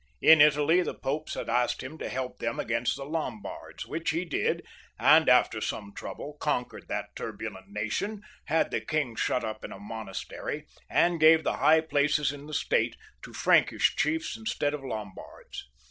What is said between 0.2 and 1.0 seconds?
Italy the